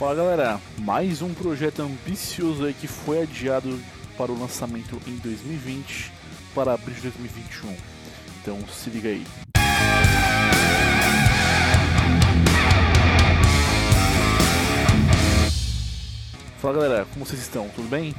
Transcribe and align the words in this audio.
Fala 0.00 0.14
galera, 0.14 0.58
mais 0.78 1.20
um 1.20 1.34
projeto 1.34 1.82
ambicioso 1.82 2.64
aí 2.64 2.72
que 2.72 2.88
foi 2.88 3.20
adiado 3.20 3.78
para 4.16 4.32
o 4.32 4.40
lançamento 4.40 4.98
em 5.06 5.14
2020 5.16 6.10
para 6.54 6.72
abril 6.72 6.94
de 6.94 7.02
2021. 7.02 7.76
Então 8.40 8.58
se 8.66 8.88
liga 8.88 9.10
aí. 9.10 9.26
Fala 16.62 16.80
galera, 16.80 17.06
como 17.12 17.26
vocês 17.26 17.42
estão? 17.42 17.68
Tudo 17.68 17.86
bem? 17.90 18.14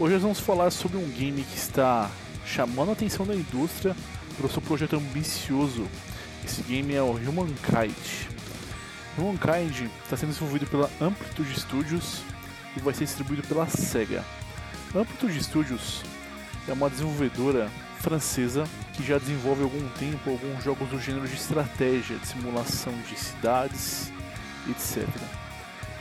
Hoje 0.00 0.14
nós 0.14 0.22
vamos 0.22 0.40
falar 0.40 0.72
sobre 0.72 0.98
um 0.98 1.08
game 1.10 1.44
que 1.44 1.56
está 1.56 2.10
chamando 2.44 2.88
a 2.88 2.94
atenção 2.94 3.24
da 3.24 3.36
indústria 3.36 3.94
pelo 4.36 4.50
seu 4.50 4.60
projeto 4.60 4.96
ambicioso. 4.96 5.86
Esse 6.44 6.60
game 6.62 6.92
é 6.92 7.00
o 7.00 7.12
Humankind. 7.12 7.94
Humankind 9.18 9.90
está 10.04 10.16
sendo 10.16 10.30
desenvolvido 10.30 10.66
pela 10.66 10.88
Amplitude 11.00 11.58
Studios 11.58 12.22
e 12.76 12.80
vai 12.80 12.94
ser 12.94 13.04
distribuído 13.04 13.42
pela 13.46 13.66
SEGA. 13.66 14.24
Amplitude 14.94 15.42
Studios 15.42 16.02
é 16.68 16.72
uma 16.72 16.88
desenvolvedora 16.88 17.68
francesa 17.98 18.64
que 18.94 19.04
já 19.04 19.18
desenvolve 19.18 19.62
há 19.62 19.64
algum 19.64 19.88
tempo 19.98 20.30
alguns 20.30 20.62
jogos 20.62 20.88
do 20.88 21.00
gênero 21.00 21.26
de 21.26 21.34
estratégia, 21.34 22.16
de 22.16 22.26
simulação 22.26 22.92
de 23.08 23.18
cidades, 23.18 24.12
etc. 24.70 25.06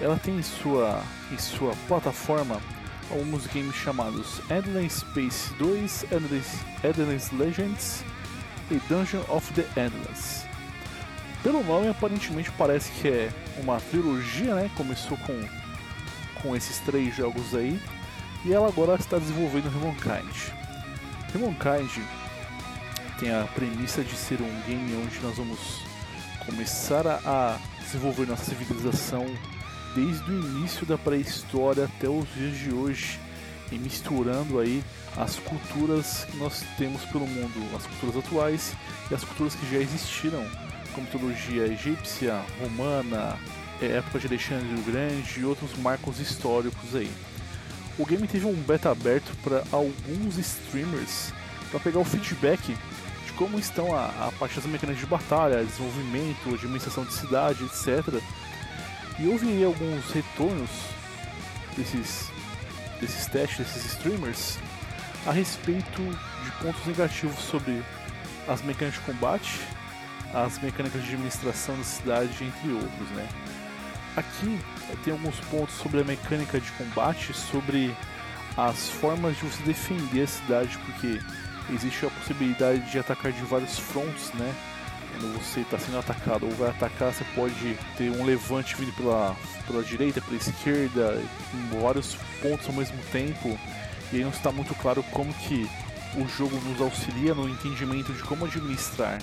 Ela 0.00 0.16
tem 0.16 0.36
em 0.36 0.42
sua, 0.42 1.02
em 1.30 1.38
sua 1.38 1.74
plataforma 1.86 2.60
alguns 3.10 3.46
games 3.46 3.74
chamados 3.74 4.40
Endless 4.50 5.00
Space 5.00 5.52
2, 5.58 6.06
Endless, 6.12 6.58
Endless 6.82 7.34
Legends 7.34 8.04
e 8.70 8.76
Dungeon 8.88 9.22
of 9.28 9.52
the 9.52 9.66
Endless. 9.78 10.51
Pelo 11.42 11.64
nome, 11.64 11.88
aparentemente 11.88 12.50
parece 12.52 12.90
que 12.92 13.08
é 13.08 13.32
uma 13.58 13.80
trilogia, 13.80 14.54
né? 14.54 14.70
Começou 14.76 15.16
com, 15.18 15.40
com 16.40 16.54
esses 16.54 16.78
três 16.78 17.16
jogos 17.16 17.54
aí 17.54 17.80
e 18.44 18.52
ela 18.52 18.68
agora 18.68 18.94
está 18.94 19.18
desenvolvendo 19.18 19.66
Humankind. 19.68 20.52
Humankind 21.34 21.90
tem 23.18 23.32
a 23.32 23.44
premissa 23.54 24.02
de 24.02 24.14
ser 24.14 24.40
um 24.40 24.60
game 24.66 24.96
onde 25.04 25.18
nós 25.20 25.36
vamos 25.36 25.80
começar 26.46 27.06
a 27.06 27.58
desenvolver 27.80 28.26
nossa 28.26 28.44
civilização 28.44 29.26
desde 29.94 30.30
o 30.30 30.40
início 30.40 30.86
da 30.86 30.96
pré-história 30.96 31.84
até 31.84 32.08
os 32.08 32.26
dias 32.34 32.56
de 32.56 32.72
hoje 32.72 33.20
e 33.70 33.78
misturando 33.78 34.58
aí 34.58 34.82
as 35.16 35.36
culturas 35.36 36.24
que 36.30 36.36
nós 36.36 36.64
temos 36.76 37.04
pelo 37.06 37.26
mundo, 37.26 37.76
as 37.76 37.86
culturas 37.86 38.16
atuais 38.16 38.74
e 39.10 39.14
as 39.14 39.24
culturas 39.24 39.54
que 39.54 39.70
já 39.70 39.78
existiram, 39.78 40.44
como 40.94 41.06
mitologia 41.06 41.66
egípcia, 41.66 42.40
romana, 42.60 43.38
é, 43.80 43.98
época 43.98 44.18
de 44.18 44.26
Alexandre 44.26 44.74
o 44.74 44.82
Grande 44.82 45.40
e 45.40 45.44
outros 45.44 45.76
marcos 45.78 46.20
históricos 46.20 46.94
aí. 46.94 47.10
O 47.98 48.06
game 48.06 48.26
teve 48.26 48.46
um 48.46 48.54
beta 48.54 48.90
aberto 48.90 49.36
para 49.42 49.62
alguns 49.70 50.38
streamers 50.38 51.32
para 51.70 51.80
pegar 51.80 51.98
o 51.98 52.04
feedback 52.04 52.76
de 53.26 53.32
como 53.32 53.58
estão 53.58 53.94
a, 53.94 54.06
a 54.28 54.32
parte 54.38 54.56
das 54.56 54.66
mecânicas 54.66 55.00
de 55.00 55.06
batalha, 55.06 55.64
desenvolvimento, 55.64 56.54
administração 56.54 57.04
de 57.04 57.12
cidade, 57.12 57.64
etc 57.64 58.22
e 59.18 59.28
houve 59.28 59.62
alguns 59.64 60.10
retornos 60.10 60.70
desses, 61.76 62.30
desses 63.00 63.26
testes, 63.26 63.58
desses 63.58 63.92
streamers, 63.92 64.58
a 65.26 65.32
respeito 65.32 66.02
de 66.44 66.50
pontos 66.62 66.84
negativos 66.86 67.38
sobre 67.38 67.82
as 68.48 68.62
mecânicas 68.62 69.00
de 69.00 69.06
combate, 69.06 69.60
as 70.34 70.58
mecânicas 70.60 71.02
de 71.02 71.08
administração 71.08 71.76
da 71.76 71.84
cidade, 71.84 72.32
entre 72.44 72.72
outros, 72.72 73.08
né? 73.10 73.28
Aqui 74.16 74.58
tem 75.04 75.12
alguns 75.12 75.38
pontos 75.40 75.74
sobre 75.74 76.00
a 76.00 76.04
mecânica 76.04 76.60
de 76.60 76.70
combate, 76.72 77.32
sobre 77.32 77.94
as 78.56 78.90
formas 78.90 79.36
de 79.36 79.44
você 79.44 79.62
defender 79.62 80.22
a 80.22 80.26
cidade, 80.26 80.78
porque 80.78 81.18
existe 81.72 82.04
a 82.04 82.10
possibilidade 82.10 82.90
de 82.90 82.98
atacar 82.98 83.32
de 83.32 83.42
vários 83.42 83.78
fronts, 83.78 84.32
né? 84.34 84.54
quando 85.12 85.38
você 85.38 85.60
está 85.60 85.78
sendo 85.78 85.98
atacado 85.98 86.46
ou 86.46 86.52
vai 86.52 86.70
atacar, 86.70 87.12
você 87.12 87.24
pode 87.34 87.78
ter 87.96 88.10
um 88.10 88.24
levante 88.24 88.74
vindo 88.76 88.92
pela, 88.94 89.36
pela 89.66 89.82
direita, 89.82 90.20
pela 90.20 90.36
esquerda, 90.36 91.22
em 91.54 91.80
vários 91.80 92.16
pontos 92.40 92.66
ao 92.66 92.72
mesmo 92.72 92.98
tempo. 93.10 93.58
E 94.12 94.16
aí 94.16 94.22
não 94.22 94.30
está 94.30 94.50
muito 94.50 94.74
claro 94.74 95.02
como 95.10 95.32
que 95.34 95.68
o 96.16 96.28
jogo 96.28 96.56
nos 96.68 96.80
auxilia 96.80 97.34
no 97.34 97.48
entendimento 97.48 98.12
de 98.12 98.22
como 98.22 98.44
administrar 98.44 99.18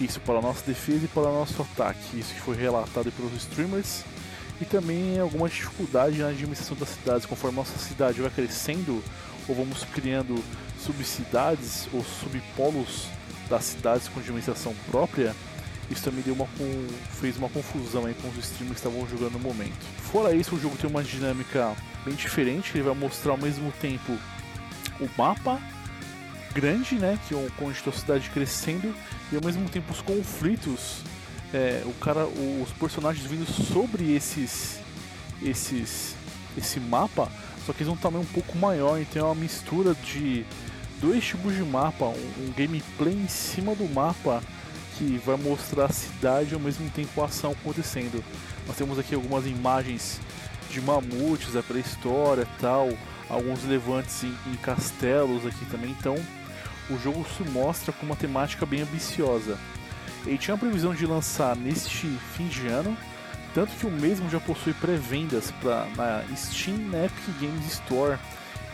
isso 0.00 0.20
para 0.20 0.38
a 0.38 0.42
nossa 0.42 0.64
defesa 0.64 1.04
e 1.04 1.08
para 1.08 1.22
o 1.22 1.40
nosso 1.40 1.62
ataque. 1.62 2.18
Isso 2.18 2.34
que 2.34 2.40
foi 2.40 2.56
relatado 2.56 3.12
pelos 3.12 3.32
streamers. 3.34 4.04
E 4.60 4.64
também 4.64 5.18
alguma 5.18 5.48
dificuldade 5.48 6.18
na 6.18 6.28
administração 6.28 6.76
das 6.76 6.90
cidades, 6.90 7.26
conforme 7.26 7.56
nossa 7.56 7.78
cidade 7.78 8.20
vai 8.20 8.30
crescendo, 8.30 9.02
ou 9.48 9.54
vamos 9.54 9.84
criando 9.84 10.42
subcidades 10.78 11.88
ou 11.92 12.04
subpolos 12.04 13.06
das 13.48 13.64
cidades 13.64 14.08
com 14.08 14.20
dimensão 14.20 14.74
própria, 14.90 15.34
isso 15.90 16.04
também 16.04 16.22
deu 16.22 16.34
uma, 16.34 16.46
fez 17.20 17.36
uma 17.36 17.48
confusão 17.48 18.06
aí 18.06 18.14
com 18.14 18.28
os 18.28 18.36
streamers 18.36 18.80
que 18.80 18.86
estavam 18.86 19.08
jogando 19.08 19.32
no 19.32 19.40
momento. 19.40 19.84
Fora 20.12 20.34
isso, 20.34 20.54
o 20.54 20.60
jogo 20.60 20.76
tem 20.76 20.88
uma 20.88 21.02
dinâmica 21.02 21.74
bem 22.04 22.14
diferente, 22.14 22.72
ele 22.74 22.84
vai 22.84 22.94
mostrar 22.94 23.32
ao 23.32 23.38
mesmo 23.38 23.72
tempo 23.80 24.16
o 25.00 25.08
mapa 25.18 25.60
grande, 26.54 26.96
né, 26.96 27.18
que 27.26 27.34
é 27.34 27.48
está 27.70 27.90
a 27.90 27.92
cidade 27.92 28.30
crescendo, 28.30 28.94
e 29.32 29.36
ao 29.36 29.42
mesmo 29.44 29.68
tempo 29.68 29.92
os 29.92 30.00
conflitos, 30.00 31.02
é, 31.52 31.82
o 31.84 31.92
cara, 31.94 32.26
os 32.26 32.70
personagens 32.78 33.24
vindo 33.26 33.46
sobre 33.46 34.12
esses, 34.14 34.78
esses, 35.42 36.14
esse 36.56 36.80
mapa, 36.80 37.30
só 37.66 37.72
que 37.72 37.82
eles 37.82 37.88
vão 37.88 37.96
também 37.96 38.20
um 38.20 38.26
pouco 38.26 38.56
maior, 38.58 39.00
então 39.00 39.22
é 39.22 39.24
uma 39.24 39.34
mistura 39.34 39.94
de 39.94 40.44
dois 41.00 41.24
tipos 41.24 41.54
de 41.54 41.62
mapa, 41.62 42.06
um, 42.06 42.46
um 42.46 42.52
gameplay 42.56 43.14
em 43.14 43.28
cima 43.28 43.74
do 43.74 43.88
mapa 43.92 44.42
que 44.96 45.18
vai 45.24 45.36
mostrar 45.36 45.86
a 45.86 45.92
cidade 45.92 46.54
ao 46.54 46.60
mesmo 46.60 46.88
tempo 46.90 47.22
a 47.22 47.24
ação 47.24 47.52
acontecendo. 47.52 48.22
Nós 48.66 48.76
temos 48.76 48.98
aqui 48.98 49.14
algumas 49.14 49.46
imagens 49.46 50.20
de 50.70 50.80
mamutes 50.80 51.54
da 51.54 51.62
pré-história 51.62 52.46
tal, 52.60 52.90
alguns 53.28 53.64
levantes 53.64 54.22
em, 54.24 54.34
em, 54.46 54.56
castelos 54.56 55.46
aqui 55.46 55.64
também, 55.66 55.90
então 55.98 56.14
o 56.90 56.98
jogo 56.98 57.26
se 57.36 57.42
mostra 57.50 57.92
com 57.92 58.06
uma 58.06 58.16
temática 58.16 58.66
bem 58.66 58.82
ambiciosa. 58.82 59.58
Ele 60.26 60.38
tinha 60.38 60.54
a 60.54 60.58
previsão 60.58 60.94
de 60.94 61.06
lançar 61.06 61.56
neste 61.56 62.06
fim 62.36 62.46
de 62.48 62.66
ano, 62.66 62.96
tanto 63.54 63.72
que 63.76 63.86
o 63.86 63.90
mesmo 63.90 64.28
já 64.28 64.38
possui 64.38 64.74
pré-vendas 64.74 65.52
na 65.96 66.24
Steam 66.36 66.76
na 66.90 67.06
Epic 67.06 67.40
Games 67.40 67.66
Store 67.72 68.18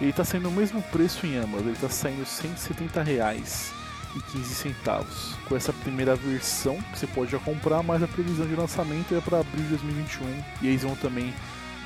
ele 0.00 0.10
está 0.10 0.24
saindo 0.24 0.48
o 0.48 0.52
mesmo 0.52 0.82
preço 0.82 1.26
em 1.26 1.36
ambas, 1.36 1.60
ele 1.60 1.72
está 1.72 1.88
saindo 1.88 2.26
170 2.26 3.02
reais 3.02 3.72
e 4.16 4.20
15 4.32 4.54
centavos. 4.54 5.34
Com 5.48 5.56
essa 5.56 5.72
primeira 5.72 6.16
versão 6.16 6.80
que 6.92 6.98
você 6.98 7.06
pode 7.06 7.30
já 7.30 7.38
comprar, 7.38 7.82
mas 7.82 8.02
a 8.02 8.08
previsão 8.08 8.46
de 8.46 8.56
lançamento 8.56 9.14
é 9.14 9.20
para 9.20 9.40
abril 9.40 9.62
de 9.62 9.70
2021 9.70 10.44
e 10.62 10.68
eles 10.68 10.82
vão 10.82 10.96
também 10.96 11.32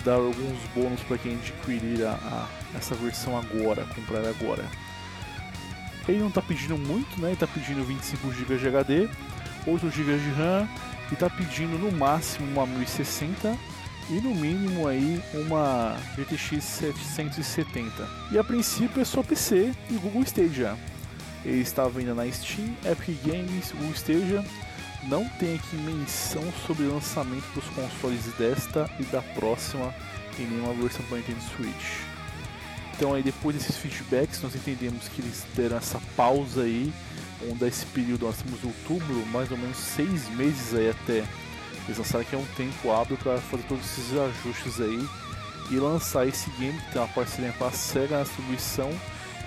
dar 0.05 0.15
alguns 0.15 0.59
bônus 0.75 1.03
para 1.03 1.19
quem 1.19 1.35
adquirir 1.35 2.05
a, 2.05 2.13
a, 2.13 2.49
essa 2.77 2.95
versão 2.95 3.37
agora, 3.37 3.85
comprar 3.95 4.27
agora. 4.27 4.65
Ele 6.09 6.19
não 6.19 6.29
está 6.29 6.41
pedindo 6.41 6.77
muito, 6.79 7.21
né? 7.21 7.29
Ele 7.29 7.35
está 7.35 7.47
pedindo 7.47 7.85
25 7.85 8.33
GB 8.33 8.57
de 8.57 8.67
HD, 8.67 9.09
8 9.67 9.91
GB 9.91 10.19
de 10.19 10.31
RAM 10.31 10.69
e 11.11 11.15
está 11.15 11.29
pedindo 11.29 11.79
no 11.79 11.93
máximo 11.93 12.47
uma 12.51 12.67
1060 12.67 13.57
e 14.11 14.21
no 14.21 14.35
mínimo 14.35 14.89
aí 14.89 15.23
uma 15.35 15.97
GTX 16.17 16.65
770. 16.65 18.09
E 18.33 18.39
a 18.39 18.45
princípio 18.45 19.01
é 19.03 19.05
só 19.05 19.23
PC 19.23 19.73
e 19.91 19.95
Google 19.95 20.23
Stadia. 20.23 20.77
Ele 21.45 21.61
está 21.61 21.87
vendo 21.87 22.15
na 22.15 22.31
Steam, 22.31 22.75
Epic 22.85 23.17
Games, 23.25 23.73
Google 23.73 23.93
Stadia. 23.95 24.45
Não 25.05 25.29
tem 25.39 25.55
aqui 25.55 25.77
menção 25.77 26.43
sobre 26.67 26.85
o 26.85 26.95
lançamento 26.95 27.47
dos 27.55 27.65
consoles 27.69 28.25
desta 28.39 28.91
e 28.99 29.05
da 29.05 29.23
próxima 29.23 29.95
em 30.39 30.47
nenhuma 30.47 30.73
versão 30.75 31.05
para 31.07 31.19
Nintendo 31.19 31.41
Switch. 31.57 32.18
Então 32.99 33.15
aí 33.15 33.23
depois 33.23 33.55
desses 33.55 33.77
feedbacks 33.77 34.43
nós 34.43 34.57
entendemos 34.57 35.07
que 35.07 35.23
eles 35.23 35.45
deram 35.55 35.77
essa 35.77 36.01
pausa 36.17 36.63
aí, 36.63 36.93
onde 37.49 37.65
esse 37.65 37.87
período 37.87 38.27
nós 38.27 38.43
temos 38.43 38.65
outubro, 38.65 39.25
mais 39.27 39.53
ou 39.53 39.57
menos 39.57 39.77
seis 39.77 40.29
meses 40.31 40.75
aí 40.75 40.91
até 40.91 41.25
eles 41.87 41.97
lançaram 41.97 42.25
que 42.25 42.35
é 42.35 42.39
um 42.39 42.45
tempo 42.57 42.91
hábil 42.91 43.17
para 43.19 43.39
fazer 43.39 43.63
todos 43.69 43.85
esses 43.85 44.19
ajustes 44.19 44.81
aí 44.81 45.09
e 45.71 45.77
lançar 45.77 46.27
esse 46.27 46.51
game 46.59 46.77
que 46.77 46.91
tem 46.91 47.01
uma 47.01 47.07
parceria 47.07 47.53
com 47.53 47.67
a 47.67 47.71
SEGA 47.71 48.19
na 48.19 48.25
distribuição 48.25 48.91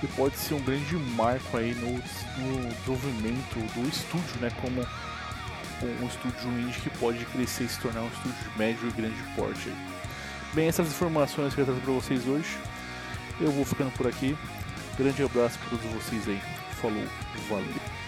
e 0.02 0.08
pode 0.08 0.38
ser 0.38 0.54
um 0.54 0.62
grande 0.62 0.96
marco 0.96 1.58
aí 1.58 1.76
no, 1.76 1.92
no 1.92 2.70
desenvolvimento 2.70 3.60
do 3.76 3.90
estúdio, 3.90 4.40
né? 4.40 4.50
Como 4.62 4.82
um, 4.82 6.08
estúdio 6.08 6.50
indie 6.58 6.80
que 6.80 6.90
pode 6.92 7.26
crescer 7.26 7.66
e 7.66 7.68
se 7.68 7.80
tornar 7.82 8.02
um 8.02 8.08
estúdio 8.08 8.52
médio 8.58 8.88
e 8.88 8.92
grande 8.92 9.22
porte. 9.36 9.70
Bem, 10.54 10.70
essas 10.70 10.88
informações 10.88 11.54
que 11.54 11.60
eu 11.60 11.66
trago 11.66 11.82
para 11.82 11.94
vocês 11.94 12.26
hoje. 12.26 12.58
Eu 13.42 13.52
vou 13.52 13.66
ficando 13.66 13.92
por 13.92 14.08
aqui. 14.08 14.38
Grande 14.98 15.24
abraço 15.24 15.58
para 15.60 15.70
todos 15.70 15.86
vocês 15.94 16.28
aí. 16.28 16.40
Falou, 16.80 17.04
valeu. 17.50 18.01